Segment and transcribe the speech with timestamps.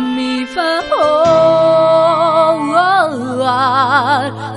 [0.00, 1.02] mi favor.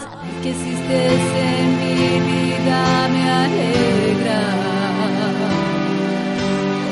[0.04, 2.80] Saber que existes en mi vida
[3.14, 4.42] me alegra.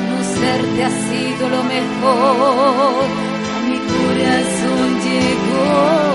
[0.08, 3.04] Conocerte ha sido lo mejor.
[3.54, 6.13] A mi corazón llegó.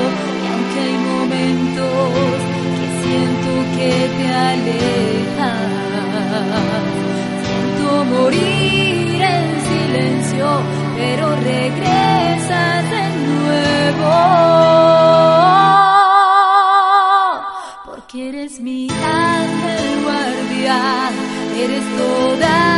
[11.00, 14.16] Pero regresas de nuevo.
[17.86, 21.14] Porque eres mi ángel guardián,
[21.56, 22.69] eres toda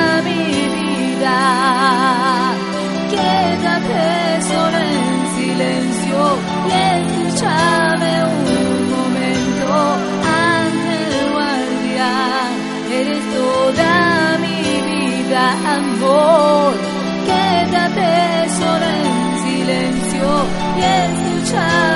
[20.82, 21.91] 远无常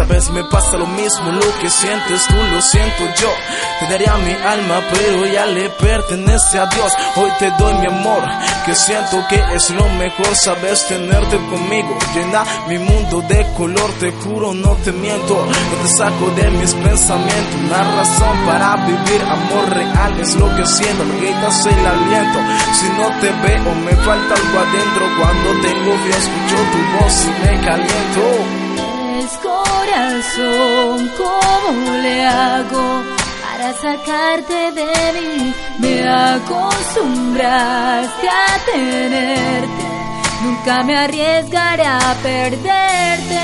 [0.00, 0.06] Sí.
[0.06, 3.28] Sabes, me pasa lo mismo, lo que sientes tú lo siento yo.
[3.80, 6.92] Te daría mi alma, pero ya le pertenece a Dios.
[7.16, 8.22] Hoy te doy mi amor,
[8.64, 10.34] que siento que es lo mejor.
[10.36, 13.90] Sabes, tenerte conmigo, llena mi mundo de color.
[14.00, 17.60] Te juro, no te miento, no te saco de mis pensamientos.
[17.66, 21.04] Una razón para vivir, amor real es lo que siento.
[21.04, 22.38] Me gritas el aliento.
[22.72, 25.04] Si no te veo, me falta algo adentro.
[25.18, 28.39] Cuando tengo frío, escucho tu voz y me caliento.
[29.90, 29.96] Es
[30.36, 33.02] corazón, ¿cómo le hago
[33.42, 35.52] para sacarte de mí?
[35.78, 39.84] Me acostumbraste a tenerte,
[40.44, 43.38] nunca me arriesgaré a perderte.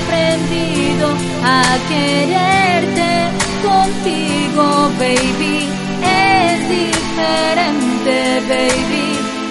[0.00, 1.06] Aprendido
[1.44, 3.28] a quererte
[3.62, 4.64] contigo,
[4.98, 5.68] baby.
[6.02, 9.06] Es diferente, baby.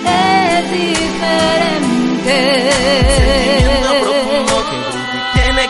[0.05, 0.39] Es
[2.29, 2.69] Sentimiento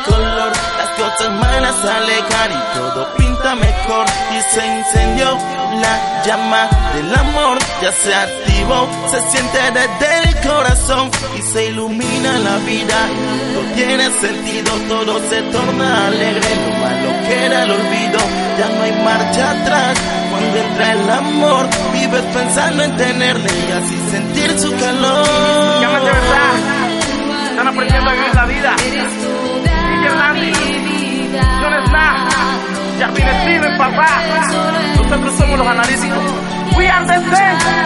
[0.04, 0.52] color.
[0.78, 4.06] Las cosas malas alejar y todo pinta mejor.
[4.36, 5.38] Y se incendió
[5.82, 7.58] la llama del amor.
[7.82, 13.08] Ya se activó, se siente desde el corazón y se ilumina la vida.
[13.54, 16.50] Todo tiene sentido, todo se torna alegre.
[16.56, 18.20] Lo malo que el olvido,
[18.58, 19.98] ya no hay marcha atrás.
[20.32, 24.89] Cuando entra el amor, vives pensando en tenerle y así sentir su calor.
[35.60, 36.24] Los analíticos.
[36.78, 36.88] We.
[36.88, 37.79] Escúchame